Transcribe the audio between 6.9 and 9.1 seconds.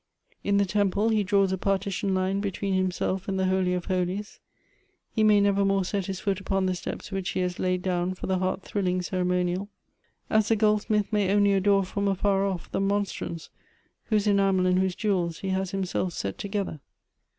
which he has laid down for the heart thrilling